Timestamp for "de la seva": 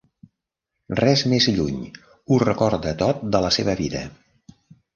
3.37-3.79